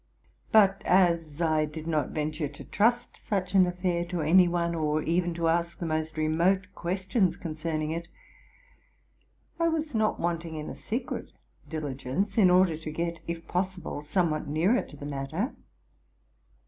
sut 0.51 0.81
as 0.83 1.43
I 1.43 1.65
did 1.65 1.85
not 1.85 2.09
venture 2.09 2.47
to 2.47 2.63
trust 2.63 3.15
such 3.17 3.53
an 3.53 3.67
affair 3.67 4.03
to 4.05 4.21
any 4.21 4.47
one, 4.47 4.73
or 4.73 5.03
even 5.03 5.35
to 5.35 5.47
ask 5.47 5.77
the 5.77 5.85
most 5.85 6.17
remote 6.17 6.65
questions 6.73 7.37
concerning 7.37 7.91
it, 7.91 8.07
I 9.59 9.67
was 9.67 9.93
not 9.93 10.19
wanting 10.19 10.55
in 10.55 10.71
a 10.71 10.73
secret 10.73 11.31
diligence, 11.69 12.35
in 12.39 12.49
order 12.49 12.77
to 12.77 12.89
get, 12.89 13.19
if 13.27 13.47
pos 13.47 13.77
sible, 13.77 14.03
somewhat 14.03 14.47
nearer 14.47 14.81
to 14.81 14.97
the 14.97 15.05
matter. 15.05 15.53